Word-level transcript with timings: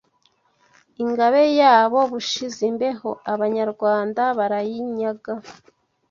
Ingabe 1.03 1.43
yabo 1.59 1.99
Bushizimbeho 2.11 3.09
Abanyarwanda 3.33 4.23
barayinyaga 4.37 5.33